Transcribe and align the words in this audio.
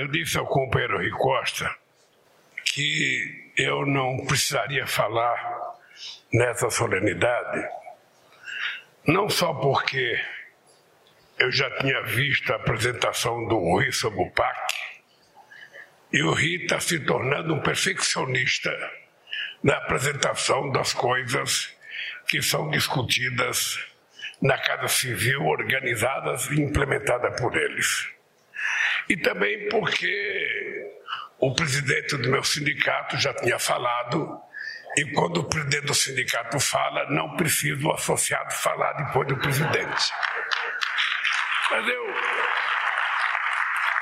eu 0.00 0.08
disse 0.08 0.38
ao 0.38 0.46
companheiro 0.46 0.96
Rui 0.96 1.10
Costa 1.10 1.70
que 2.72 3.52
eu 3.58 3.84
não 3.84 4.24
precisaria 4.24 4.86
falar 4.86 5.76
nessa 6.32 6.70
solenidade, 6.70 7.68
não 9.06 9.28
só 9.28 9.52
porque 9.52 10.18
eu 11.38 11.52
já 11.52 11.70
tinha 11.78 12.02
visto 12.04 12.50
a 12.50 12.56
apresentação 12.56 13.46
do 13.46 13.58
Rui 13.58 13.92
sobre 13.92 14.22
o 14.22 14.30
PAC, 14.30 14.74
e 16.14 16.22
o 16.22 16.30
Rui 16.30 16.62
está 16.62 16.80
se 16.80 16.98
tornando 17.00 17.54
um 17.54 17.60
perfeccionista 17.60 18.70
na 19.62 19.76
apresentação 19.76 20.70
das 20.70 20.94
coisas 20.94 21.76
que 22.26 22.40
são 22.40 22.70
discutidas 22.70 23.78
na 24.40 24.56
Casa 24.56 24.88
Civil, 24.88 25.44
organizadas 25.44 26.48
e 26.50 26.62
implementadas 26.62 27.38
por 27.38 27.54
eles. 27.54 28.19
E 29.10 29.16
também 29.16 29.68
porque 29.68 30.88
o 31.40 31.52
presidente 31.52 32.16
do 32.16 32.30
meu 32.30 32.44
sindicato 32.44 33.16
já 33.18 33.34
tinha 33.34 33.58
falado, 33.58 34.40
e 34.96 35.04
quando 35.12 35.38
o 35.38 35.48
presidente 35.48 35.86
do 35.86 35.94
sindicato 35.94 36.60
fala, 36.60 37.10
não 37.10 37.36
precisa 37.36 37.84
o 37.88 37.92
associado 37.92 38.54
falar 38.54 38.92
depois 38.92 39.26
do 39.26 39.36
presidente. 39.36 40.12
Mas 41.72 41.88
eu, 41.88 42.14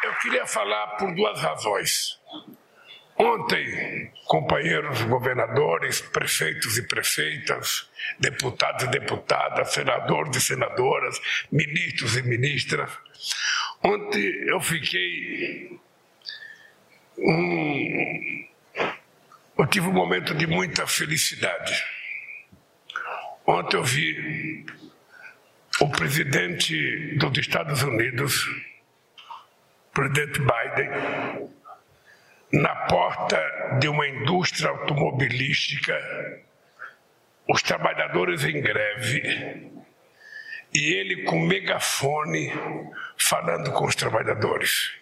eu 0.03 0.15
queria 0.17 0.47
falar 0.47 0.89
por 0.99 1.15
duas 1.15 1.41
razões. 1.41 2.19
Ontem, 3.17 4.13
companheiros 4.27 5.01
governadores, 5.03 6.03
prefeitos 6.03 6.77
e 6.77 6.87
prefeitas, 6.87 7.89
deputados 8.19 8.85
e 8.85 8.89
deputadas, 8.89 9.73
senadores 9.73 10.37
e 10.37 10.41
senadoras, 10.41 11.19
ministros 11.51 12.15
e 12.17 12.23
ministras, 12.23 12.91
ontem 13.83 14.25
eu 14.49 14.61
fiquei. 14.61 15.79
Eu 19.59 19.67
tive 19.67 19.89
um 19.89 19.93
momento 19.93 20.35
de 20.35 20.47
muita 20.47 20.87
felicidade. 20.87 21.85
Ontem 23.47 23.77
eu 23.77 23.83
vi 23.83 24.65
o 25.81 25.89
presidente 25.91 27.17
dos 27.17 27.39
Estados 27.39 27.83
Unidos, 27.83 28.45
presidente 29.93 30.41
Biden, 30.41 31.51
na 32.53 32.75
porta 32.87 33.79
de 33.81 33.89
uma 33.89 34.07
indústria 34.07 34.71
automobilística, 34.71 35.95
os 37.49 37.63
trabalhadores 37.63 38.45
em 38.45 38.61
greve, 38.61 39.71
e 40.75 40.95
ele 40.95 41.23
com 41.25 41.41
megafone 41.41 42.53
falando 43.17 43.73
com 43.73 43.87
os 43.87 43.95
trabalhadores. 43.95 44.93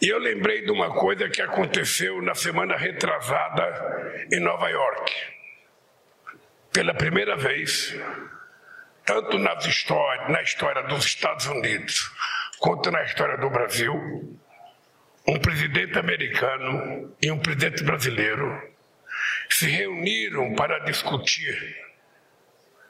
E 0.00 0.08
eu 0.08 0.18
lembrei 0.18 0.64
de 0.64 0.70
uma 0.70 0.94
coisa 0.94 1.28
que 1.28 1.40
aconteceu 1.40 2.20
na 2.20 2.34
semana 2.34 2.76
retrasada 2.76 4.26
em 4.30 4.40
Nova 4.40 4.68
York. 4.68 5.12
Pela 6.70 6.92
primeira 6.92 7.36
vez, 7.36 7.96
tanto 9.06 9.38
nas 9.38 9.64
histórias, 9.64 10.28
na 10.28 10.42
história 10.42 10.82
dos 10.82 11.06
Estados 11.06 11.46
Unidos 11.46 12.10
quanto 12.58 12.90
na 12.90 13.02
história 13.04 13.36
do 13.38 13.48
Brasil, 13.48 14.38
um 15.26 15.38
presidente 15.38 15.98
americano 15.98 17.14
e 17.20 17.30
um 17.30 17.38
presidente 17.38 17.82
brasileiro 17.82 18.62
se 19.48 19.68
reuniram 19.68 20.54
para 20.54 20.78
discutir 20.80 21.85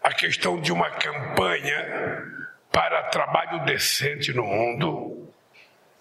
a 0.06 0.14
questão 0.14 0.60
de 0.60 0.70
uma 0.72 0.88
campanha 0.88 2.22
para 2.70 3.08
trabalho 3.08 3.64
decente 3.64 4.32
no 4.32 4.44
mundo. 4.44 5.32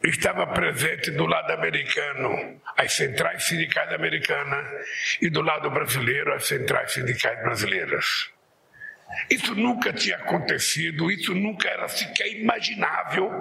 Estava 0.03 0.45
presente 0.45 1.09
do 1.09 1.25
lado 1.25 1.51
americano 1.51 2.61
as 2.77 2.93
centrais 2.93 3.45
sindicais 3.45 3.91
americanas 3.91 4.85
e 5.19 5.27
do 5.27 5.41
lado 5.41 5.71
brasileiro 5.71 6.31
as 6.35 6.45
centrais 6.45 6.91
sindicais 6.91 7.41
brasileiras. 7.41 8.29
Isso 9.27 9.55
nunca 9.55 9.91
tinha 9.91 10.17
acontecido, 10.17 11.09
isso 11.09 11.33
nunca 11.33 11.67
era 11.67 11.87
sequer 11.87 12.27
imaginável 12.27 13.31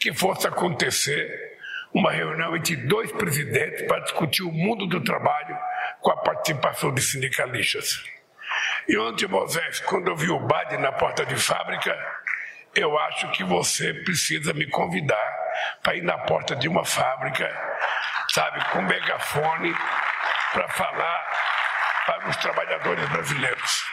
que 0.00 0.12
fosse 0.12 0.48
acontecer 0.48 1.60
uma 1.94 2.10
reunião 2.10 2.56
entre 2.56 2.74
dois 2.74 3.12
presidentes 3.12 3.86
para 3.86 4.00
discutir 4.00 4.42
o 4.42 4.50
mundo 4.50 4.84
do 4.84 5.00
trabalho 5.00 5.56
com 6.00 6.10
a 6.10 6.16
participação 6.16 6.92
de 6.92 7.02
sindicalistas. 7.02 8.02
E 8.88 8.98
ontem, 8.98 9.26
Moisés, 9.28 9.80
quando 9.80 10.08
eu 10.08 10.16
vi 10.16 10.30
o 10.30 10.40
Biden 10.40 10.80
na 10.80 10.92
porta 10.92 11.24
de 11.24 11.36
fábrica, 11.36 11.96
eu 12.74 12.98
acho 12.98 13.30
que 13.32 13.44
você 13.44 13.92
precisa 13.92 14.52
me 14.52 14.66
convidar 14.66 15.38
para 15.82 15.94
ir 15.94 16.02
na 16.02 16.18
porta 16.18 16.56
de 16.56 16.68
uma 16.68 16.84
fábrica, 16.84 17.48
sabe, 18.28 18.64
com 18.70 18.82
megafone, 18.82 19.74
para 20.52 20.68
falar 20.68 21.32
para 22.06 22.28
os 22.28 22.36
trabalhadores 22.36 23.08
brasileiros. 23.10 23.84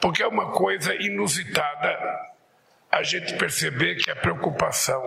Porque 0.00 0.22
é 0.22 0.26
uma 0.26 0.52
coisa 0.52 0.94
inusitada 0.94 1.98
a 2.90 3.02
gente 3.02 3.34
perceber 3.34 3.96
que 3.96 4.10
a 4.10 4.16
preocupação 4.16 5.02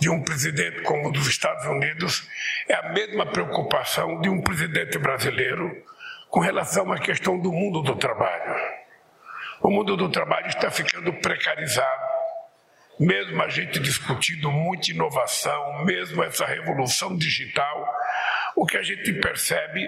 de 0.00 0.08
um 0.08 0.22
presidente 0.22 0.82
como 0.82 1.08
o 1.08 1.12
dos 1.12 1.26
Estados 1.26 1.64
Unidos 1.66 2.28
é 2.68 2.74
a 2.74 2.92
mesma 2.92 3.26
preocupação 3.26 4.20
de 4.20 4.28
um 4.28 4.40
presidente 4.40 4.98
brasileiro 4.98 5.84
com 6.28 6.40
relação 6.40 6.92
à 6.92 6.98
questão 6.98 7.38
do 7.38 7.52
mundo 7.52 7.82
do 7.82 7.96
trabalho. 7.96 8.54
O 9.60 9.70
mundo 9.70 9.96
do 9.96 10.08
trabalho 10.08 10.46
está 10.46 10.70
ficando 10.70 11.12
precarizado, 11.14 12.06
mesmo 13.00 13.42
a 13.42 13.48
gente 13.48 13.78
discutindo 13.80 14.50
muita 14.50 14.90
inovação, 14.90 15.84
mesmo 15.84 16.22
essa 16.22 16.44
revolução 16.44 17.16
digital, 17.16 17.96
o 18.56 18.66
que 18.66 18.76
a 18.76 18.82
gente 18.82 19.12
percebe 19.14 19.84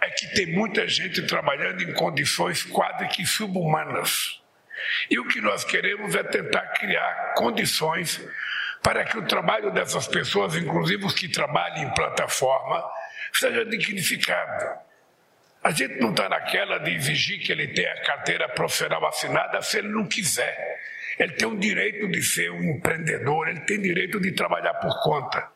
é 0.00 0.10
que 0.10 0.26
tem 0.34 0.46
muita 0.46 0.86
gente 0.88 1.22
trabalhando 1.22 1.82
em 1.82 1.92
condições 1.94 2.62
quase 2.64 3.06
que 3.08 3.24
subhumanas. 3.24 4.40
E 5.08 5.18
o 5.20 5.28
que 5.28 5.40
nós 5.40 5.64
queremos 5.64 6.14
é 6.14 6.22
tentar 6.24 6.66
criar 6.72 7.34
condições 7.36 8.20
para 8.82 9.04
que 9.04 9.16
o 9.16 9.24
trabalho 9.24 9.70
dessas 9.70 10.08
pessoas, 10.08 10.56
inclusive 10.56 11.04
os 11.04 11.14
que 11.14 11.28
trabalham 11.28 11.84
em 11.84 11.94
plataforma, 11.94 12.84
seja 13.32 13.64
dignificado. 13.64 14.80
A 15.64 15.70
gente 15.70 16.00
não 16.00 16.10
está 16.10 16.28
naquela 16.28 16.78
de 16.78 16.90
exigir 16.94 17.38
que 17.40 17.52
ele 17.52 17.68
tenha 17.68 17.92
a 17.92 18.02
carteira 18.02 18.48
profissional 18.48 19.04
assinada 19.06 19.62
se 19.62 19.78
ele 19.78 19.88
não 19.88 20.06
quiser. 20.06 20.80
Ele 21.18 21.32
tem 21.34 21.46
o 21.46 21.56
direito 21.56 22.08
de 22.08 22.22
ser 22.22 22.50
um 22.50 22.62
empreendedor, 22.62 23.48
ele 23.48 23.60
tem 23.60 23.80
direito 23.80 24.18
de 24.18 24.32
trabalhar 24.32 24.74
por 24.74 25.00
conta. 25.02 25.46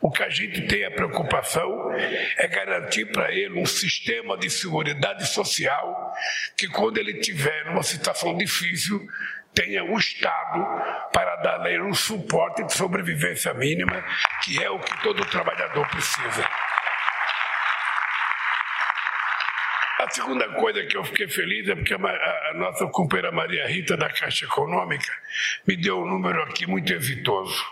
O 0.00 0.10
que 0.10 0.22
a 0.22 0.28
gente 0.28 0.66
tem 0.66 0.84
a 0.84 0.90
preocupação 0.90 1.92
é 2.36 2.46
garantir 2.48 3.06
para 3.06 3.32
ele 3.32 3.58
um 3.58 3.66
sistema 3.66 4.36
de 4.36 4.50
seguridade 4.50 5.26
social 5.26 6.14
que, 6.56 6.68
quando 6.68 6.98
ele 6.98 7.14
tiver 7.14 7.64
numa 7.64 7.82
situação 7.82 8.36
difícil, 8.36 9.00
tenha 9.54 9.82
o 9.84 9.96
Estado 9.96 11.10
para 11.12 11.36
dar 11.36 11.62
a 11.62 11.70
ele 11.70 11.82
um 11.82 11.94
suporte 11.94 12.62
de 12.64 12.74
sobrevivência 12.74 13.54
mínima, 13.54 14.04
que 14.44 14.62
é 14.62 14.68
o 14.70 14.78
que 14.78 15.02
todo 15.02 15.24
trabalhador 15.24 15.88
precisa. 15.88 16.46
A 19.98 20.10
segunda 20.10 20.46
coisa 20.50 20.84
que 20.84 20.94
eu 20.94 21.04
fiquei 21.04 21.26
feliz 21.26 21.66
é 21.68 21.74
porque 21.74 21.94
a, 21.94 21.96
a, 21.96 22.50
a 22.50 22.54
nossa 22.54 22.86
companheira 22.88 23.32
Maria 23.32 23.66
Rita 23.66 23.96
da 23.96 24.10
Caixa 24.10 24.44
Econômica 24.44 25.10
me 25.66 25.74
deu 25.74 26.02
um 26.02 26.06
número 26.06 26.42
aqui 26.42 26.66
muito 26.66 26.92
exitoso. 26.92 27.64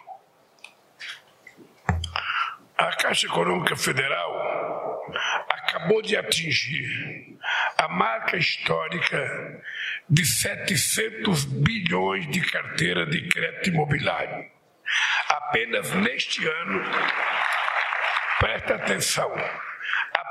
A 2.79 2.97
Caixa 2.97 3.27
Econômica 3.27 3.77
Federal 3.77 5.05
acabou 5.51 6.01
de 6.01 6.17
atingir 6.17 7.37
a 7.77 7.89
marca 7.89 8.39
histórica 8.39 9.63
de 10.09 10.25
700 10.25 11.45
bilhões 11.45 12.27
de 12.31 12.41
carteira 12.41 13.05
de 13.05 13.29
crédito 13.29 13.69
imobiliário. 13.69 14.51
Apenas 15.29 15.93
neste 15.93 16.47
ano, 16.47 16.83
presta 18.41 18.77
atenção, 18.77 19.31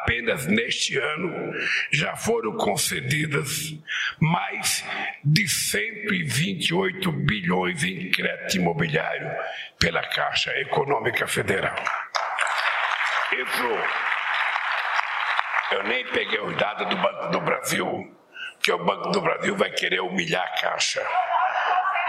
apenas 0.03 0.45
neste 0.47 0.97
ano 0.97 1.53
já 1.91 2.15
foram 2.15 2.57
concedidas 2.57 3.73
mais 4.19 4.83
de 5.23 5.47
128 5.47 7.11
bilhões 7.11 7.83
em 7.83 8.11
crédito 8.11 8.57
imobiliário 8.57 9.31
pela 9.79 10.03
Caixa 10.03 10.51
Econômica 10.59 11.25
Federal. 11.25 11.75
Eu 15.71 15.83
nem 15.83 16.05
peguei 16.07 16.39
os 16.41 16.55
dados 16.57 16.87
do 16.89 16.97
Banco 16.97 17.31
do 17.31 17.41
Brasil, 17.41 18.17
que 18.61 18.71
o 18.71 18.83
Banco 18.83 19.09
do 19.09 19.21
Brasil 19.21 19.55
vai 19.55 19.71
querer 19.71 20.01
humilhar 20.01 20.43
a 20.43 20.61
Caixa 20.61 21.01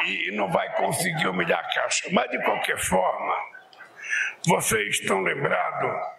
e 0.07 0.33
não 0.33 0.51
vai 0.51 0.71
conseguir 0.77 1.29
humilhar 1.29 1.61
a 1.61 1.75
Caixa. 1.75 2.09
Mas, 2.13 2.31
de 2.31 2.43
qualquer 2.43 2.79
forma, 2.79 3.37
vocês 4.47 5.01
estão 5.01 5.23
lembrados 5.23 6.15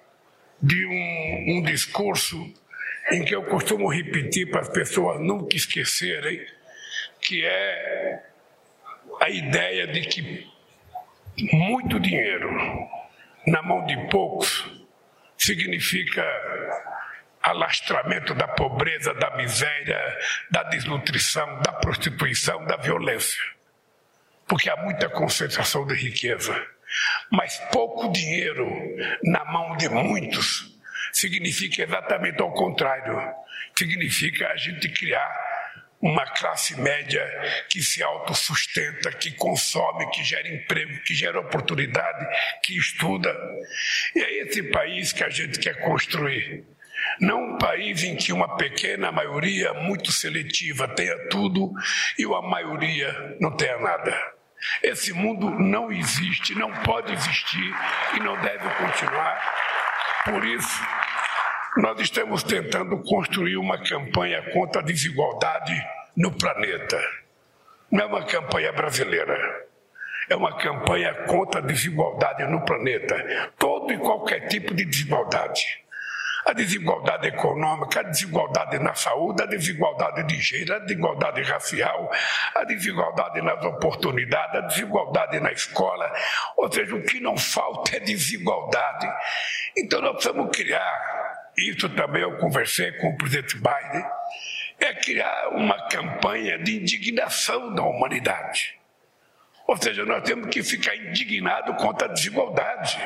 de 0.62 0.86
um, 0.86 1.58
um 1.58 1.62
discurso 1.64 2.54
em 3.12 3.24
que 3.24 3.36
eu 3.36 3.44
costumo 3.44 3.88
repetir 3.88 4.50
para 4.50 4.62
as 4.62 4.70
pessoas 4.70 5.20
nunca 5.20 5.56
esquecerem, 5.56 6.46
que 7.22 7.46
é 7.46 8.24
a 9.22 9.30
ideia 9.30 9.88
de 9.88 10.02
que 10.02 10.48
muito 11.54 12.00
dinheiro 12.00 12.50
na 13.48 13.62
mão 13.62 13.86
de 13.86 13.96
poucos 14.10 14.66
significa 15.38 16.24
alastramento 17.42 18.34
da 18.34 18.48
pobreza, 18.48 19.14
da 19.14 19.36
miséria, 19.38 20.00
da 20.50 20.64
desnutrição, 20.64 21.62
da 21.62 21.74
prostituição, 21.74 22.66
da 22.66 22.76
violência. 22.78 23.40
Porque 24.48 24.70
há 24.70 24.76
muita 24.78 25.10
concentração 25.10 25.86
de 25.86 25.94
riqueza. 25.94 26.75
Mas 27.32 27.58
pouco 27.72 28.12
dinheiro 28.12 28.68
na 29.24 29.44
mão 29.46 29.76
de 29.78 29.90
muitos 29.90 30.76
significa 31.12 31.84
exatamente 31.84 32.42
ao 32.42 32.54
contrário. 32.54 33.18
Significa 33.78 34.50
a 34.50 34.58
gente 34.58 34.90
criar 34.90 35.46
uma 36.02 36.26
classe 36.26 36.80
média 36.80 37.26
que 37.70 37.82
se 37.82 38.04
autossustenta, 38.04 39.12
que 39.12 39.32
consome, 39.32 40.10
que 40.12 40.24
gera 40.24 40.48
emprego, 40.48 41.02
que 41.04 41.16
gera 41.16 41.40
oportunidade, 41.40 42.26
que 42.64 42.78
estuda. 42.78 43.36
E 44.16 44.22
é 44.22 44.44
esse 44.44 44.64
país 44.64 45.12
que 45.12 45.24
a 45.24 45.30
gente 45.30 45.58
quer 45.60 45.80
construir. 45.82 46.64
Não 47.20 47.56
um 47.56 47.58
país 47.58 48.04
em 48.04 48.16
que 48.16 48.32
uma 48.32 48.56
pequena 48.58 49.12
maioria 49.12 49.74
muito 49.74 50.12
seletiva 50.12 50.88
tenha 50.88 51.18
tudo 51.30 51.72
e 52.18 52.26
uma 52.26 52.42
maioria 52.42 53.38
não 53.40 53.56
tenha 53.56 53.78
nada. 53.80 54.35
Esse 54.82 55.14
mundo 55.14 55.50
não 55.50 55.92
existe, 55.92 56.56
não 56.56 56.72
pode 56.84 57.14
existir 57.14 57.74
e 58.16 58.20
não 58.20 58.40
deve 58.42 58.70
continuar. 58.76 59.42
Por 60.26 60.46
isso, 60.46 60.84
nós 61.78 62.00
estamos 62.00 62.44
tentando 62.44 62.98
construir 63.04 63.58
uma 63.58 63.78
campanha 63.84 64.42
contra 64.52 64.82
a 64.82 64.86
desigualdade 64.86 65.76
no 66.16 66.32
planeta. 66.32 67.00
Não 67.92 68.04
é 68.04 68.08
uma 68.08 68.26
campanha 68.26 68.72
brasileira. 68.72 69.66
É 70.30 70.36
uma 70.36 70.58
campanha 70.58 71.14
contra 71.28 71.62
a 71.62 71.64
desigualdade 71.64 72.46
no 72.46 72.66
planeta. 72.66 73.52
Todo 73.60 73.94
e 73.94 73.98
qualquer 73.98 74.48
tipo 74.48 74.74
de 74.74 74.86
desigualdade. 74.86 75.85
A 76.46 76.54
desigualdade 76.54 77.28
econômica, 77.28 78.02
a 78.02 78.04
desigualdade 78.04 78.78
na 78.80 78.94
saúde, 78.94 79.42
a 79.42 79.46
desigualdade 79.48 80.24
de 80.28 80.40
gênero, 80.40 80.76
a 80.76 80.80
desigualdade 80.80 81.42
racial, 81.42 82.12
a 82.54 82.64
desigualdade 82.64 83.42
nas 83.42 83.66
oportunidades, 83.66 84.56
a 84.56 84.62
desigualdade 84.62 85.40
na 85.40 85.52
escola. 85.52 86.12
Ou 86.56 86.72
seja, 86.72 86.96
o 86.96 87.02
que 87.02 87.20
não 87.20 87.36
falta 87.36 87.98
é 87.98 88.00
desigualdade. 88.00 89.08
Então 89.76 90.02
nós 90.02 90.14
precisamos 90.14 90.56
criar 90.56 91.16
isso 91.58 91.88
também 91.90 92.22
eu 92.22 92.38
conversei 92.38 92.92
com 92.94 93.10
o 93.10 93.18
presidente 93.18 93.56
Biden, 93.56 94.06
é 94.80 94.94
criar 94.94 95.50
uma 95.50 95.88
campanha 95.88 96.58
de 96.60 96.82
indignação 96.82 97.74
da 97.74 97.84
humanidade. 97.84 98.78
Ou 99.66 99.78
seja, 99.78 100.06
nós 100.06 100.22
temos 100.24 100.48
que 100.50 100.62
ficar 100.62 100.96
indignados 100.96 101.82
contra 101.82 102.08
a 102.08 102.14
desigualdade. 102.14 102.98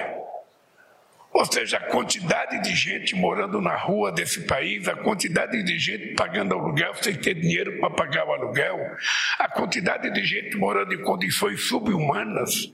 Ou 1.31 1.45
seja, 1.45 1.77
a 1.77 1.81
quantidade 1.81 2.61
de 2.63 2.75
gente 2.75 3.15
morando 3.15 3.61
na 3.61 3.75
rua 3.75 4.11
desse 4.11 4.47
país, 4.47 4.87
a 4.87 4.95
quantidade 4.95 5.61
de 5.63 5.77
gente 5.77 6.15
pagando 6.15 6.55
aluguel 6.55 6.93
sem 6.95 7.15
ter 7.15 7.35
dinheiro 7.35 7.79
para 7.79 7.91
pagar 7.91 8.27
o 8.27 8.33
aluguel, 8.33 8.77
a 9.37 9.47
quantidade 9.47 10.11
de 10.11 10.25
gente 10.25 10.57
morando 10.57 10.93
em 10.93 11.03
condições 11.03 11.61
subhumanas. 11.61 12.73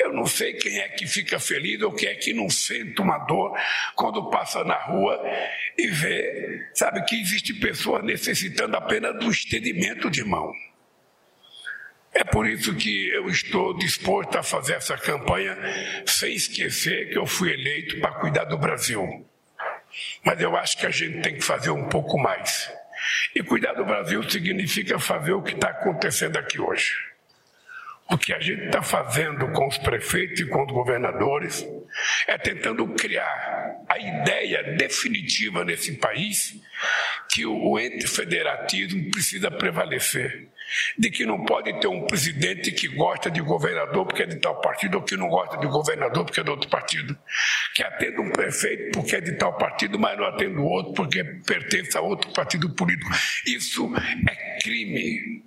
Eu 0.00 0.12
não 0.12 0.26
sei 0.26 0.54
quem 0.54 0.80
é 0.80 0.88
que 0.88 1.06
fica 1.06 1.38
feliz 1.38 1.80
ou 1.82 1.92
quem 1.92 2.08
é 2.08 2.14
que 2.14 2.32
não 2.32 2.50
sente 2.50 3.00
uma 3.00 3.18
dor 3.18 3.56
quando 3.94 4.30
passa 4.30 4.64
na 4.64 4.76
rua 4.76 5.22
e 5.78 5.86
vê, 5.86 6.70
sabe, 6.74 7.04
que 7.04 7.20
existe 7.20 7.54
pessoas 7.54 8.04
necessitando 8.04 8.76
apenas 8.76 9.16
do 9.20 9.30
estendimento 9.30 10.10
de 10.10 10.24
mão. 10.24 10.52
É 12.14 12.24
por 12.24 12.46
isso 12.46 12.74
que 12.74 13.08
eu 13.08 13.28
estou 13.28 13.76
disposto 13.78 14.36
a 14.36 14.42
fazer 14.42 14.74
essa 14.74 14.96
campanha, 14.98 15.56
sem 16.06 16.34
esquecer 16.34 17.08
que 17.10 17.18
eu 17.18 17.26
fui 17.26 17.52
eleito 17.52 18.00
para 18.00 18.12
cuidar 18.12 18.44
do 18.44 18.58
Brasil. 18.58 19.26
Mas 20.24 20.40
eu 20.40 20.54
acho 20.56 20.76
que 20.78 20.86
a 20.86 20.90
gente 20.90 21.22
tem 21.22 21.34
que 21.34 21.44
fazer 21.44 21.70
um 21.70 21.88
pouco 21.88 22.18
mais. 22.18 22.70
E 23.34 23.42
cuidar 23.42 23.72
do 23.72 23.84
Brasil 23.84 24.22
significa 24.28 24.98
fazer 24.98 25.32
o 25.32 25.42
que 25.42 25.54
está 25.54 25.70
acontecendo 25.70 26.36
aqui 26.36 26.60
hoje. 26.60 26.92
O 28.10 28.18
que 28.18 28.32
a 28.34 28.40
gente 28.40 28.64
está 28.64 28.82
fazendo 28.82 29.50
com 29.52 29.66
os 29.66 29.78
prefeitos 29.78 30.40
e 30.40 30.46
com 30.46 30.64
os 30.64 30.72
governadores 30.72 31.66
é 32.26 32.36
tentando 32.36 32.86
criar 32.88 33.76
a 33.88 33.98
ideia 33.98 34.74
definitiva 34.76 35.64
nesse 35.64 35.96
país 35.96 36.60
que 37.32 37.46
o 37.46 37.78
ente 37.78 38.06
federativo 38.06 39.10
precisa 39.10 39.50
prevalecer 39.50 40.52
de 40.98 41.10
que 41.10 41.24
não 41.24 41.44
pode 41.44 41.78
ter 41.80 41.88
um 41.88 42.06
presidente 42.06 42.72
que 42.72 42.88
gosta 42.88 43.30
de 43.30 43.40
governador 43.40 44.06
porque 44.06 44.22
é 44.22 44.26
de 44.26 44.36
tal 44.36 44.60
partido 44.60 44.96
ou 44.96 45.02
que 45.02 45.16
não 45.16 45.28
gosta 45.28 45.56
de 45.58 45.66
governador 45.66 46.24
porque 46.24 46.40
é 46.40 46.44
de 46.44 46.50
outro 46.50 46.68
partido, 46.68 47.16
que 47.74 47.82
atende 47.82 48.20
um 48.20 48.30
prefeito 48.30 48.92
porque 48.92 49.16
é 49.16 49.20
de 49.20 49.32
tal 49.32 49.56
partido, 49.56 49.98
mas 49.98 50.16
não 50.18 50.26
atende 50.26 50.56
o 50.56 50.64
outro 50.64 50.92
porque 50.94 51.24
pertence 51.46 51.96
a 51.96 52.00
outro 52.00 52.30
partido 52.32 52.70
político. 52.74 53.10
Isso 53.46 53.90
é 54.28 54.58
crime. 54.60 55.42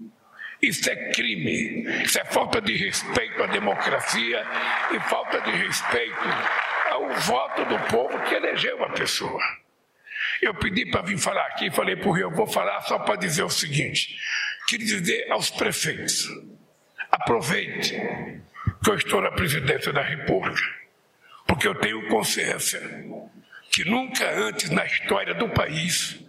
Isso 0.62 0.90
é 0.90 1.12
crime. 1.12 2.04
Isso 2.04 2.20
é 2.20 2.26
falta 2.26 2.62
de 2.62 2.76
respeito 2.76 3.44
à 3.44 3.48
democracia 3.48 4.44
e 4.92 5.00
falta 5.02 5.40
de 5.42 5.52
respeito 5.52 6.28
ao 6.92 7.10
voto 7.22 7.66
do 7.66 7.80
povo 7.90 8.20
que 8.24 8.34
elegeu 8.34 8.84
a 8.84 8.90
pessoa. 8.90 9.64
Eu 10.42 10.54
pedi 10.54 10.86
para 10.86 11.02
vir 11.02 11.18
falar 11.18 11.46
aqui, 11.48 11.72
falei 11.72 11.96
Rio, 11.96 12.18
eu 12.18 12.32
vou 12.32 12.48
falar 12.48 12.82
só 12.82 13.00
para 13.00 13.16
dizer 13.16 13.44
o 13.44 13.50
seguinte: 13.50 14.16
Queria 14.68 14.86
dizer 14.86 15.32
aos 15.32 15.50
prefeitos: 15.52 16.28
aproveite 17.12 17.92
que 18.84 18.90
eu 18.90 18.96
estou 18.96 19.22
na 19.22 19.32
presidência 19.32 19.94
da 19.94 20.02
República, 20.02 20.62
porque 21.48 21.68
eu 21.68 21.76
tenho 21.76 22.08
consciência 22.08 22.82
que 23.72 23.84
nunca 23.84 24.30
antes 24.32 24.70
na 24.70 24.86
história 24.86 25.34
do 25.36 25.50
país 25.50 26.20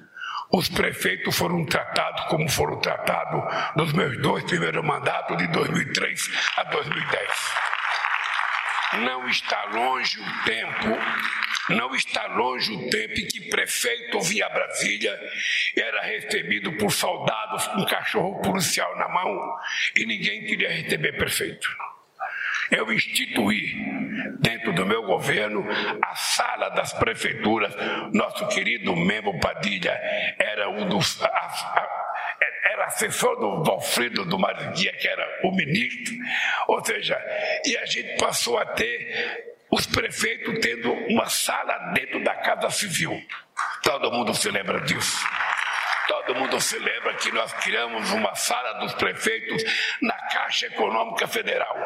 os 0.52 0.68
prefeitos 0.68 1.36
foram 1.36 1.64
tratados 1.64 2.24
como 2.26 2.48
foram 2.48 2.78
tratados 2.78 3.42
nos 3.76 3.92
meus 3.92 4.20
dois 4.20 4.44
primeiros 4.44 4.84
mandatos, 4.84 5.36
de 5.38 5.46
2003 5.48 6.30
a 6.56 6.64
2010. 6.64 7.54
Não 9.00 9.28
está 9.28 9.64
longe 9.64 10.18
o 10.20 10.44
tempo 10.44 10.96
não 11.70 11.94
está 11.94 12.26
longe 12.28 12.72
o 12.72 12.90
tempo 12.90 13.14
em 13.14 13.26
que 13.26 13.48
prefeito 13.48 14.20
vinha 14.20 14.46
a 14.46 14.50
Brasília 14.50 15.18
era 15.76 16.02
recebido 16.02 16.72
por 16.76 16.92
soldados 16.92 17.66
com 17.68 17.84
cachorro 17.84 18.40
policial 18.40 18.96
na 18.96 19.08
mão 19.08 19.56
e 19.96 20.06
ninguém 20.06 20.44
queria 20.44 20.70
receber 20.70 21.16
prefeito. 21.16 21.68
Eu 22.70 22.92
instituí, 22.92 23.74
dentro 24.40 24.72
do 24.72 24.84
meu 24.84 25.02
governo, 25.04 25.64
a 26.02 26.14
sala 26.16 26.68
das 26.70 26.92
prefeituras. 26.92 27.72
Nosso 28.12 28.48
querido 28.48 28.94
Memo 28.96 29.38
Padilha 29.38 29.92
era 30.38 30.68
um 30.68 30.88
dos. 30.88 31.22
A, 31.22 31.28
a, 31.28 31.96
era 32.72 32.86
assessor 32.86 33.38
do 33.38 33.62
Valfrido 33.62 34.24
do 34.24 34.38
Maridia, 34.38 34.92
que 34.94 35.06
era 35.06 35.40
o 35.44 35.52
ministro. 35.52 36.14
Ou 36.66 36.84
seja, 36.84 37.16
e 37.64 37.76
a 37.78 37.86
gente 37.86 38.18
passou 38.18 38.58
a 38.58 38.66
ter 38.66 39.55
os 39.70 39.86
prefeitos 39.86 40.58
tendo 40.60 40.92
uma 40.92 41.26
sala 41.28 41.92
dentro 41.92 42.22
da 42.22 42.34
Casa 42.36 42.70
Civil. 42.70 43.20
Todo 43.82 44.10
mundo 44.12 44.34
se 44.34 44.50
lembra 44.50 44.80
disso. 44.80 45.24
Todo 46.06 46.36
mundo 46.36 46.60
se 46.60 46.78
lembra 46.78 47.14
que 47.14 47.32
nós 47.32 47.52
criamos 47.54 48.10
uma 48.12 48.34
sala 48.34 48.74
dos 48.74 48.94
prefeitos 48.94 49.64
na 50.00 50.14
Caixa 50.14 50.66
Econômica 50.66 51.26
Federal. 51.26 51.76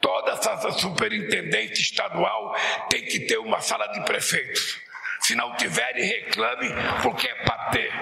Toda 0.00 0.32
essa 0.32 0.70
superintendente 0.72 1.80
estadual 1.80 2.56
tem 2.90 3.04
que 3.04 3.20
ter 3.20 3.38
uma 3.38 3.60
sala 3.60 3.86
de 3.88 4.00
prefeitos. 4.04 4.80
Se 5.20 5.34
não 5.36 5.54
tiverem, 5.56 6.04
reclame, 6.04 6.70
porque 7.02 7.28
é 7.28 7.34
para 7.44 7.70
ter. 7.70 7.92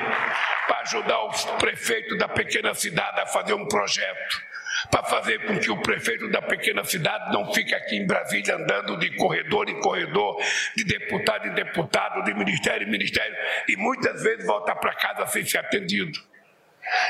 Para 0.66 0.81
ajudar 0.81 1.25
os 1.26 1.45
prefeitos 1.59 2.19
da 2.19 2.28
pequena 2.28 2.75
cidade 2.75 3.21
a 3.21 3.26
fazer 3.26 3.55
um 3.55 3.66
projeto 3.66 4.47
para 4.90 5.04
fazer 5.04 5.45
com 5.47 5.59
que 5.59 5.71
o 5.71 5.80
prefeito 5.83 6.28
da 6.30 6.42
pequena 6.42 6.85
cidade 6.85 7.33
não 7.33 7.52
fique 7.52 7.75
aqui 7.75 7.97
em 7.97 8.06
Brasília 8.06 8.56
andando 8.56 8.99
de 8.99 9.14
corredor 9.16 9.68
em 9.68 9.80
corredor, 9.80 10.40
de 10.76 10.85
deputado 10.85 11.49
em 11.49 11.54
deputado, 11.54 12.23
de 12.25 12.35
ministério 12.35 12.87
em 12.87 12.90
ministério, 12.90 13.37
e 13.68 13.76
muitas 13.76 14.23
vezes 14.23 14.47
volta 14.47 14.75
para 14.75 14.95
casa 14.95 15.26
sem 15.26 15.45
ser 15.45 15.59
atendido. 15.59 16.18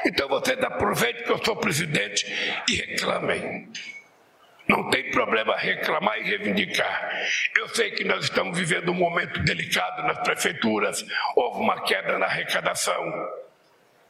Então 0.05 0.29
vocês 0.29 0.59
aproveitem 0.63 1.25
que 1.25 1.31
eu 1.31 1.45
sou 1.45 1.57
presidente 1.57 2.27
e 2.69 2.77
reclamem. 2.77 3.69
Não 4.69 4.91
tem 4.91 5.11
problema 5.11 5.57
reclamar 5.57 6.19
e 6.19 6.25
reivindicar. 6.25 7.11
Eu 7.57 7.69
sei 7.69 7.93
que 7.93 8.03
nós 8.03 8.25
estamos 8.25 8.59
vivendo 8.59 8.91
um 8.91 8.95
momento 8.95 9.39
delicado 9.41 10.03
nas 10.03 10.19
prefeituras, 10.19 11.05
houve 11.37 11.61
uma 11.61 11.83
queda 11.83 12.19
na 12.19 12.27
arrecadação. 12.27 13.01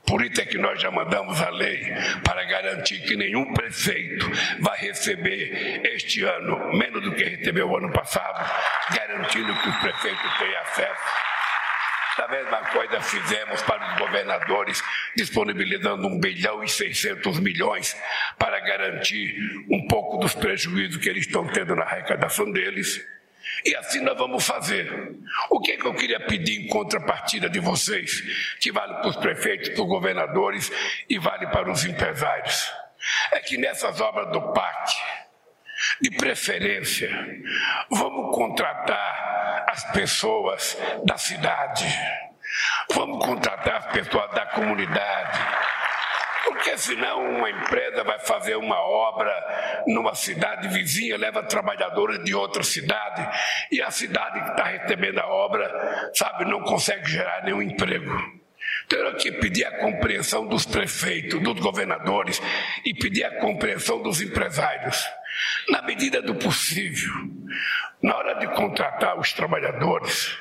Por 0.07 0.25
isso 0.25 0.41
é 0.41 0.45
que 0.45 0.57
nós 0.57 0.81
já 0.81 0.91
mandamos 0.91 1.41
a 1.43 1.51
lei 1.51 1.93
para 2.25 2.45
garantir 2.45 3.01
que 3.01 3.17
nenhum 3.17 3.53
prefeito 3.53 4.31
vai 4.61 4.79
receber 4.79 5.81
este 5.85 6.23
ano 6.23 6.73
menos 6.73 7.03
do 7.03 7.13
que 7.13 7.25
recebeu 7.25 7.69
o 7.69 7.77
ano 7.77 7.93
passado, 7.93 8.49
garantindo 8.95 9.53
que 9.61 9.69
os 9.69 9.77
prefeitos 9.77 10.39
tenham 10.39 10.61
acesso 10.63 11.03
Da 12.19 12.29
mesma 12.29 12.59
coisa 12.71 13.01
fizemos 13.01 13.61
para 13.63 13.93
os 13.93 13.99
governadores, 13.99 14.83
disponibilizando 15.17 16.07
1 16.07 16.21
bilhão 16.21 16.63
e 16.63 16.69
600 16.69 17.41
milhões 17.41 17.97
para 18.39 18.61
garantir 18.61 19.37
um 19.69 19.87
pouco 19.89 20.19
dos 20.19 20.35
prejuízos 20.35 21.03
que 21.03 21.09
eles 21.09 21.27
estão 21.27 21.47
tendo 21.49 21.75
na 21.75 21.83
arrecadação 21.83 22.51
deles. 22.51 23.05
E 23.65 23.75
assim 23.77 24.01
nós 24.01 24.17
vamos 24.17 24.47
fazer. 24.47 25.17
O 25.51 25.61
que, 25.61 25.73
é 25.73 25.77
que 25.77 25.87
eu 25.87 25.95
queria 25.95 26.21
pedir 26.21 26.65
em 26.65 26.69
contrapartida 26.69 27.49
de 27.49 27.61
vocês, 27.61 28.23
que 28.61 28.71
vale 28.73 28.95
para 28.95 29.09
os 29.09 29.17
prefeitos, 29.17 29.71
para 29.71 29.83
os 29.83 29.89
governadores 29.89 30.71
e 31.09 31.19
vale 31.19 31.47
para 31.49 31.71
os 31.71 31.85
empresários? 31.85 32.73
É 33.33 33.41
que 33.41 33.57
nessas 33.57 34.01
obras 34.01 34.31
do 34.33 34.53
PAC, 34.53 34.95
de 36.01 36.11
preferência, 36.11 37.11
vamos 37.91 38.35
contratar 38.35 39.65
as 39.69 39.85
pessoas 39.93 40.77
da 41.05 41.17
cidade, 41.17 41.87
vamos 42.93 43.25
contratar 43.25 43.77
as 43.77 43.87
pessoas 43.87 44.31
da 44.33 44.47
comunidade, 44.47 45.39
porque 46.47 46.79
senão 46.79 47.29
uma 47.29 47.51
empresa 47.51 48.05
vai 48.05 48.21
fazer 48.21 48.55
uma 48.57 48.81
obra 48.81 49.83
numa 49.87 50.15
cidade 50.15 50.69
vizinha, 50.69 51.19
leva 51.19 51.43
trabalhadores 51.43 52.23
de 52.25 52.35
outra 52.35 52.63
cidade, 52.63 53.29
e 53.73 53.83
a 53.83 53.91
cidade 53.91 54.41
que 54.41 54.51
está 54.51 54.65
recebendo 54.65 55.19
a 55.19 55.27
obra, 55.27 56.11
sabe, 56.15 56.45
não 56.45 56.63
consegue 56.63 57.11
gerar 57.11 57.43
nenhum 57.43 57.61
emprego. 57.61 58.13
Então 58.87 58.99
eu 59.01 59.17
que 59.17 59.33
pedir 59.33 59.65
a 59.65 59.79
compreensão 59.79 60.47
dos 60.47 60.65
prefeitos, 60.65 61.43
dos 61.43 61.59
governadores 61.61 62.41
e 62.85 62.95
pedir 62.95 63.25
a 63.25 63.41
compreensão 63.41 64.01
dos 64.01 64.21
empresários. 64.21 65.05
Na 65.69 65.83
medida 65.83 66.23
do 66.23 66.37
possível, 66.37 67.13
na 68.01 68.17
hora 68.17 68.35
de 68.35 68.47
contratar 68.55 69.19
os 69.19 69.33
trabalhadores, 69.33 70.39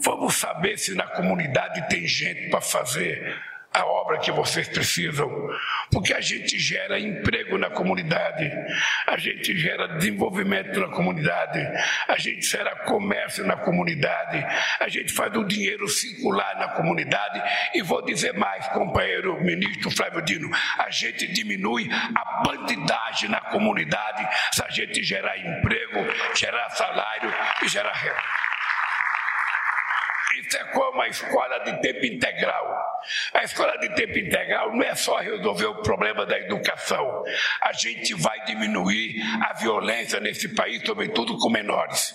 vamos 0.00 0.34
saber 0.36 0.78
se 0.78 0.94
na 0.94 1.06
comunidade 1.06 1.86
tem 1.88 2.06
gente 2.06 2.48
para 2.48 2.60
fazer 2.62 3.53
a 3.74 3.84
obra 3.84 4.18
que 4.18 4.30
vocês 4.30 4.68
precisam, 4.68 5.28
porque 5.90 6.14
a 6.14 6.20
gente 6.20 6.56
gera 6.56 6.98
emprego 6.98 7.58
na 7.58 7.68
comunidade, 7.70 8.48
a 9.04 9.16
gente 9.16 9.58
gera 9.58 9.88
desenvolvimento 9.98 10.78
na 10.78 10.88
comunidade, 10.88 11.58
a 12.06 12.16
gente 12.16 12.46
gera 12.46 12.76
comércio 12.84 13.44
na 13.44 13.56
comunidade, 13.56 14.46
a 14.78 14.88
gente 14.88 15.12
faz 15.12 15.34
o 15.36 15.42
dinheiro 15.42 15.88
circular 15.88 16.56
na 16.56 16.68
comunidade 16.68 17.42
e 17.74 17.82
vou 17.82 18.00
dizer 18.04 18.32
mais, 18.34 18.64
companheiro 18.68 19.42
ministro 19.42 19.90
Flávio 19.90 20.22
Dino, 20.22 20.48
a 20.78 20.88
gente 20.90 21.26
diminui 21.32 21.88
a 22.14 22.42
bandidagem 22.44 23.28
na 23.28 23.40
comunidade 23.40 24.24
se 24.52 24.62
a 24.62 24.70
gente 24.70 25.02
gerar 25.02 25.36
emprego, 25.36 26.06
gerar 26.36 26.70
salário 26.70 27.32
e 27.64 27.68
gerar 27.68 27.92
renda. 27.92 28.22
Isso 30.38 30.56
é 30.56 30.64
como 30.64 31.00
a 31.00 31.08
escola 31.08 31.58
de 31.64 31.80
tempo 31.80 32.06
integral. 32.06 32.93
A 33.32 33.42
escola 33.42 33.76
de 33.78 33.88
tempo 33.94 34.18
integral 34.18 34.74
não 34.74 34.82
é 34.82 34.94
só 34.94 35.18
resolver 35.18 35.66
o 35.66 35.82
problema 35.82 36.24
da 36.26 36.38
educação. 36.38 37.24
A 37.60 37.72
gente 37.72 38.14
vai 38.14 38.44
diminuir 38.44 39.22
a 39.42 39.52
violência 39.54 40.20
nesse 40.20 40.54
país, 40.54 40.82
sobretudo 40.84 41.36
com 41.38 41.50
menores. 41.50 42.14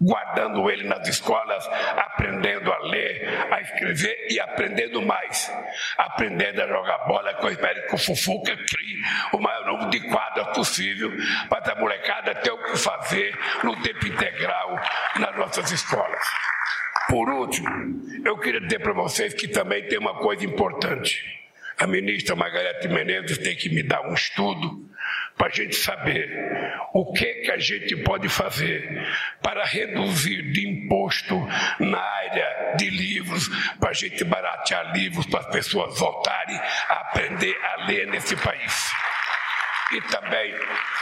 Guardando 0.00 0.70
ele 0.70 0.84
nas 0.84 1.08
escolas, 1.08 1.66
aprendendo 1.96 2.72
a 2.72 2.78
ler, 2.84 3.52
a 3.52 3.60
escrever 3.60 4.28
e 4.30 4.38
aprendendo 4.38 5.02
mais. 5.02 5.52
Aprendendo 5.96 6.62
a 6.62 6.68
jogar 6.68 6.98
bola, 6.98 7.34
que 7.34 7.44
eu 7.44 7.50
espero 7.50 7.94
o 7.94 7.98
Fufuca 7.98 8.56
crie 8.56 9.02
o 9.32 9.38
maior 9.38 9.66
número 9.66 9.90
de 9.90 10.00
quadras 10.08 10.48
possível 10.54 11.10
para 11.48 11.72
a 11.72 11.74
molecada 11.74 12.34
ter 12.36 12.52
o 12.52 12.62
que 12.62 12.76
fazer 12.76 13.36
no 13.64 13.74
tempo 13.82 14.06
integral 14.06 14.76
nas 15.18 15.36
nossas 15.36 15.70
escolas. 15.72 16.24
Por 17.08 17.30
último, 17.30 17.70
eu 18.22 18.36
queria 18.38 18.60
dizer 18.60 18.80
para 18.80 18.92
vocês 18.92 19.32
que 19.32 19.48
também 19.48 19.88
tem 19.88 19.98
uma 19.98 20.18
coisa 20.18 20.44
importante. 20.44 21.24
A 21.78 21.86
ministra 21.86 22.36
Margarete 22.36 22.86
Menezes 22.86 23.38
tem 23.38 23.56
que 23.56 23.70
me 23.70 23.82
dar 23.82 24.02
um 24.02 24.12
estudo 24.12 24.86
para 25.34 25.46
a 25.46 25.50
gente 25.50 25.74
saber 25.74 26.28
o 26.92 27.10
que, 27.12 27.24
que 27.24 27.50
a 27.50 27.56
gente 27.56 27.96
pode 27.98 28.28
fazer 28.28 29.06
para 29.40 29.64
reduzir 29.64 30.52
de 30.52 30.68
imposto 30.68 31.34
na 31.80 31.98
área 31.98 32.74
de 32.76 32.90
livros, 32.90 33.48
para 33.80 33.90
a 33.90 33.94
gente 33.94 34.22
baratear 34.24 34.92
livros 34.92 35.24
para 35.26 35.40
as 35.40 35.46
pessoas 35.46 35.98
voltarem 35.98 36.56
a 36.88 36.94
aprender 36.94 37.56
a 37.64 37.86
ler 37.86 38.06
nesse 38.08 38.36
país. 38.36 38.90
E 39.92 40.00
também 40.02 40.54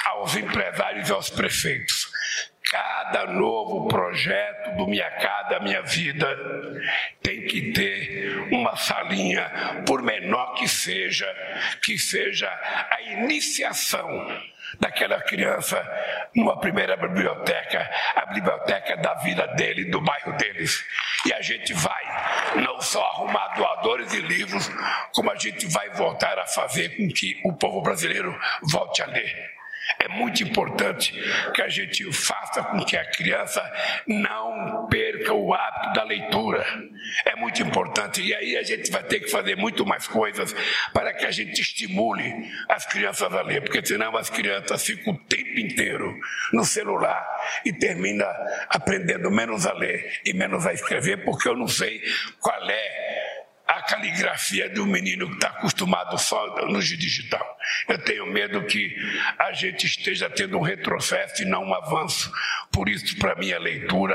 aos 0.04 0.36
empresários 0.36 1.08
e 1.08 1.12
aos 1.12 1.30
prefeitos 1.30 2.05
Cada 2.76 3.24
novo 3.32 3.88
projeto 3.88 4.76
do 4.76 4.86
Minha 4.86 5.10
Casa 5.12 5.60
Minha 5.60 5.80
Vida 5.80 6.28
tem 7.22 7.46
que 7.46 7.72
ter 7.72 8.52
uma 8.52 8.76
salinha, 8.76 9.50
por 9.86 10.02
menor 10.02 10.52
que 10.54 10.68
seja, 10.68 11.26
que 11.82 11.96
seja 11.96 12.46
a 12.90 13.00
iniciação 13.00 14.28
daquela 14.78 15.22
criança 15.22 15.82
numa 16.34 16.60
primeira 16.60 16.98
biblioteca, 16.98 17.90
a 18.14 18.26
biblioteca 18.26 18.94
da 18.98 19.14
vida 19.14 19.46
dele, 19.54 19.86
do 19.86 20.02
bairro 20.02 20.36
deles. 20.36 20.84
E 21.24 21.32
a 21.32 21.40
gente 21.40 21.72
vai 21.72 22.56
não 22.56 22.78
só 22.82 23.02
arrumar 23.06 23.54
doadores 23.56 24.10
de 24.10 24.20
livros, 24.20 24.68
como 25.14 25.30
a 25.30 25.36
gente 25.36 25.66
vai 25.68 25.88
voltar 25.90 26.38
a 26.38 26.46
fazer 26.46 26.94
com 26.94 27.08
que 27.08 27.40
o 27.42 27.54
povo 27.54 27.80
brasileiro 27.80 28.38
volte 28.70 29.02
a 29.02 29.06
ler. 29.06 29.55
É 29.98 30.08
muito 30.08 30.42
importante 30.42 31.12
que 31.54 31.62
a 31.62 31.68
gente 31.68 32.10
faça 32.12 32.62
com 32.62 32.84
que 32.84 32.96
a 32.96 33.04
criança 33.10 33.62
não 34.06 34.86
perca 34.88 35.32
o 35.32 35.52
hábito 35.54 35.92
da 35.94 36.02
leitura. 36.02 36.64
É 37.24 37.36
muito 37.36 37.62
importante. 37.62 38.22
E 38.22 38.34
aí 38.34 38.56
a 38.56 38.62
gente 38.62 38.90
vai 38.90 39.02
ter 39.02 39.20
que 39.20 39.30
fazer 39.30 39.56
muito 39.56 39.86
mais 39.86 40.06
coisas 40.08 40.54
para 40.92 41.12
que 41.12 41.24
a 41.24 41.30
gente 41.30 41.60
estimule 41.60 42.32
as 42.68 42.84
crianças 42.86 43.32
a 43.32 43.42
ler, 43.42 43.62
porque 43.62 43.84
senão 43.84 44.16
as 44.16 44.28
crianças 44.30 44.84
ficam 44.84 45.14
o 45.14 45.18
tempo 45.18 45.58
inteiro 45.58 46.14
no 46.52 46.64
celular 46.64 47.24
e 47.64 47.72
termina 47.72 48.26
aprendendo 48.68 49.30
menos 49.30 49.66
a 49.66 49.72
ler 49.72 50.20
e 50.24 50.32
menos 50.32 50.66
a 50.66 50.72
escrever, 50.72 51.24
porque 51.24 51.48
eu 51.48 51.56
não 51.56 51.68
sei 51.68 52.00
qual 52.40 52.68
é 52.68 53.25
a 53.66 53.82
caligrafia 53.82 54.68
de 54.68 54.80
um 54.80 54.86
menino 54.86 55.28
que 55.28 55.34
está 55.34 55.48
acostumado 55.48 56.16
só 56.18 56.66
no 56.66 56.80
digital. 56.80 57.44
Eu 57.88 57.98
tenho 57.98 58.26
medo 58.26 58.64
que 58.64 58.94
a 59.38 59.52
gente 59.52 59.86
esteja 59.86 60.30
tendo 60.30 60.56
um 60.56 60.62
retrocesso 60.62 61.42
e 61.42 61.46
não 61.46 61.64
um 61.64 61.74
avanço. 61.74 62.32
Por 62.72 62.88
isso, 62.88 63.18
para 63.18 63.34
mim, 63.34 63.52
a 63.52 63.58
leitura 63.58 64.14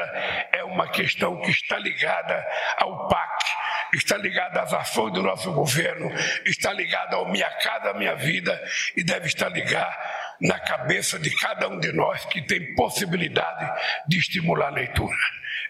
é 0.54 0.64
uma 0.64 0.88
questão 0.88 1.42
que 1.42 1.52
está 1.52 1.78
ligada 1.78 2.46
ao 2.78 3.10
PAC, 3.10 3.46
está 3.94 4.18
ligada 4.18 4.62
às 4.62 4.74
ações 4.74 5.14
do 5.14 5.22
nosso 5.22 5.52
governo, 5.52 6.10
está 6.46 6.72
ligada 6.72 7.18
ao 7.18 7.30
Minha 7.30 7.50
Casa 7.50 7.94
Minha 7.94 8.16
Vida 8.16 8.62
e 8.96 9.04
deve 9.04 9.28
estar 9.28 9.50
ligada 9.50 9.98
na 10.40 10.60
cabeça 10.60 11.20
de 11.20 11.30
cada 11.38 11.68
um 11.68 11.80
de 11.80 11.92
nós 11.92 12.26
que 12.26 12.42
tem 12.42 12.74
possibilidade 12.74 13.70
de 14.08 14.18
estimular 14.18 14.68
a 14.68 14.72
leitura. 14.72 15.16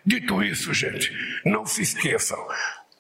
Dito 0.05 0.43
isso, 0.43 0.73
gente, 0.73 1.11
não 1.45 1.65
se 1.65 1.81
esqueçam, 1.81 2.38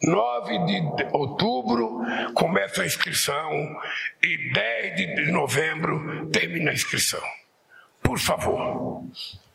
9 0.03 0.57
de 0.65 1.07
outubro 1.13 2.01
começa 2.33 2.81
a 2.81 2.85
inscrição 2.85 3.51
e 4.21 4.51
10 4.51 4.95
de 4.95 5.31
novembro 5.31 6.27
termina 6.31 6.71
a 6.71 6.73
inscrição. 6.73 7.21
Por 8.01 8.17
favor, 8.17 9.03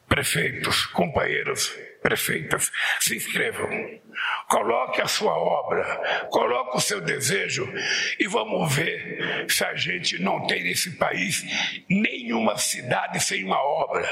prefeitos, 0.08 0.86
companheiros, 0.86 1.76
prefeitas, 2.06 2.70
se 3.00 3.16
inscrevam. 3.16 3.68
Coloque 4.48 5.02
a 5.02 5.08
sua 5.08 5.36
obra, 5.36 5.84
coloque 6.30 6.76
o 6.76 6.80
seu 6.80 7.00
desejo 7.00 7.68
e 8.18 8.28
vamos 8.28 8.72
ver 8.72 9.44
se 9.48 9.64
a 9.64 9.74
gente 9.74 10.22
não 10.22 10.46
tem 10.46 10.62
nesse 10.62 10.96
país 10.96 11.44
nenhuma 11.90 12.56
cidade 12.56 13.18
sem 13.20 13.44
uma 13.44 13.60
obra. 13.60 14.08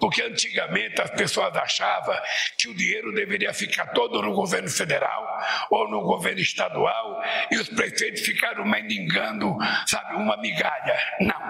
Porque 0.00 0.22
antigamente 0.22 1.00
as 1.02 1.10
pessoas 1.10 1.54
achavam 1.54 2.16
que 2.58 2.68
o 2.68 2.74
dinheiro 2.74 3.12
deveria 3.12 3.52
ficar 3.52 3.88
todo 3.88 4.22
no 4.22 4.32
governo 4.32 4.70
federal 4.70 5.38
ou 5.70 5.88
no 5.88 6.00
governo 6.00 6.40
estadual 6.40 7.22
e 7.50 7.58
os 7.58 7.68
prefeitos 7.68 8.22
ficaram 8.22 8.64
mendigando, 8.64 9.54
sabe, 9.86 10.16
uma 10.16 10.36
migalha. 10.38 10.98
Não. 11.20 11.44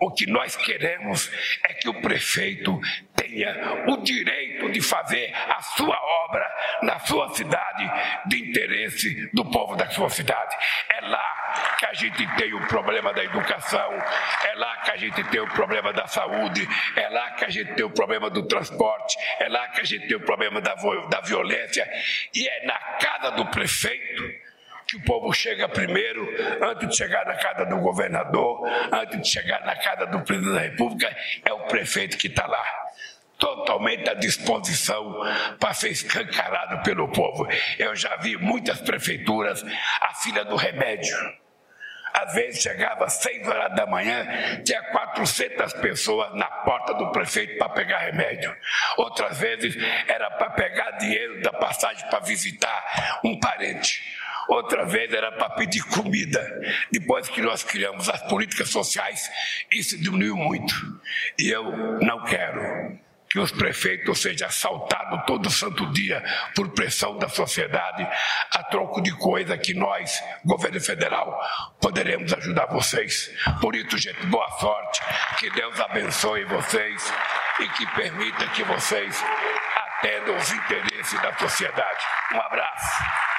O 0.00 0.10
que 0.12 0.26
nós 0.26 0.56
queremos 0.56 1.30
é 1.64 1.74
que 1.74 1.88
o 1.88 2.00
prefeito 2.00 2.80
tenha 3.32 3.84
o 3.88 3.96
direito 4.02 4.70
de 4.70 4.80
fazer 4.82 5.32
a 5.48 5.60
sua 5.62 5.98
obra 6.24 6.48
na 6.82 6.98
sua 7.00 7.34
cidade 7.34 7.90
de 8.26 8.50
interesse 8.50 9.30
do 9.32 9.44
povo 9.50 9.74
da 9.74 9.88
sua 9.90 10.10
cidade. 10.10 10.54
É 10.90 11.00
lá 11.00 11.76
que 11.78 11.86
a 11.86 11.94
gente 11.94 12.36
tem 12.36 12.52
o 12.54 12.66
problema 12.66 13.12
da 13.12 13.24
educação, 13.24 13.92
é 14.44 14.54
lá 14.54 14.76
que 14.78 14.90
a 14.90 14.96
gente 14.96 15.24
tem 15.24 15.40
o 15.40 15.48
problema 15.48 15.92
da 15.92 16.06
saúde, 16.06 16.68
é 16.96 17.08
lá 17.08 17.30
que 17.32 17.44
a 17.44 17.48
gente 17.48 17.74
tem 17.74 17.84
o 17.84 17.90
problema 17.90 18.28
do 18.28 18.46
transporte, 18.46 19.16
é 19.40 19.48
lá 19.48 19.68
que 19.68 19.80
a 19.80 19.84
gente 19.84 20.06
tem 20.06 20.16
o 20.16 20.20
problema 20.20 20.60
da, 20.60 20.74
da 20.74 21.20
violência, 21.20 21.88
e 22.34 22.46
é 22.46 22.66
na 22.66 22.78
casa 22.78 23.30
do 23.32 23.46
prefeito 23.46 24.42
que 24.86 24.96
o 24.98 25.04
povo 25.04 25.32
chega 25.32 25.66
primeiro, 25.68 26.22
antes 26.62 26.88
de 26.88 26.96
chegar 26.96 27.24
na 27.24 27.34
casa 27.36 27.64
do 27.64 27.78
governador, 27.78 28.60
antes 28.92 29.22
de 29.22 29.28
chegar 29.28 29.64
na 29.64 29.74
casa 29.76 30.06
do 30.06 30.20
presidente 30.20 30.54
da 30.54 30.60
República, 30.60 31.16
é 31.46 31.52
o 31.52 31.60
prefeito 31.60 32.18
que 32.18 32.26
está 32.26 32.46
lá. 32.46 32.81
Totalmente 33.42 34.08
à 34.08 34.14
disposição 34.14 35.20
para 35.58 35.74
ser 35.74 35.90
escancarado 35.90 36.80
pelo 36.84 37.08
povo. 37.08 37.44
Eu 37.76 37.96
já 37.96 38.14
vi 38.18 38.36
muitas 38.36 38.80
prefeituras 38.80 39.64
a 40.00 40.14
fila 40.14 40.44
do 40.44 40.54
remédio. 40.54 41.16
Às 42.14 42.34
vezes 42.34 42.62
chegava 42.62 43.06
às 43.06 43.14
seis 43.14 43.44
horas 43.48 43.74
da 43.74 43.84
manhã, 43.84 44.62
tinha 44.62 44.80
400 44.92 45.72
pessoas 45.74 46.32
na 46.34 46.46
porta 46.46 46.94
do 46.94 47.10
prefeito 47.10 47.58
para 47.58 47.70
pegar 47.70 47.98
remédio. 47.98 48.54
Outras 48.96 49.36
vezes 49.38 49.74
era 50.06 50.30
para 50.30 50.50
pegar 50.50 50.92
dinheiro 50.92 51.42
da 51.42 51.52
passagem 51.52 52.08
para 52.10 52.20
visitar 52.20 53.18
um 53.24 53.40
parente. 53.40 54.00
Outra 54.48 54.84
vez 54.84 55.12
era 55.12 55.32
para 55.32 55.50
pedir 55.50 55.82
comida. 55.84 56.40
Depois 56.92 57.28
que 57.28 57.40
nós 57.40 57.64
criamos 57.64 58.08
as 58.08 58.22
políticas 58.28 58.68
sociais, 58.68 59.28
isso 59.72 60.00
diminuiu 60.00 60.36
muito. 60.36 60.74
E 61.38 61.48
eu 61.48 61.64
não 62.00 62.22
quero 62.24 63.00
que 63.32 63.38
os 63.38 63.50
prefeitos 63.50 64.20
sejam 64.20 64.46
assaltados 64.46 65.24
todo 65.26 65.50
santo 65.50 65.90
dia 65.90 66.22
por 66.54 66.68
pressão 66.72 67.16
da 67.16 67.30
sociedade, 67.30 68.06
a 68.54 68.62
troco 68.64 69.00
de 69.00 69.10
coisa 69.16 69.56
que 69.56 69.72
nós, 69.72 70.22
governo 70.44 70.78
federal, 70.78 71.40
poderemos 71.80 72.30
ajudar 72.34 72.66
vocês. 72.66 73.30
Por 73.58 73.74
isso, 73.74 73.96
gente, 73.96 74.26
boa 74.26 74.48
sorte, 74.58 75.00
que 75.38 75.48
Deus 75.50 75.80
abençoe 75.80 76.44
vocês 76.44 77.12
e 77.60 77.68
que 77.70 77.86
permita 77.94 78.46
que 78.48 78.64
vocês 78.64 79.24
atendam 79.76 80.36
os 80.36 80.52
interesses 80.52 81.18
da 81.22 81.34
sociedade. 81.38 82.04
Um 82.34 82.40
abraço. 82.40 83.31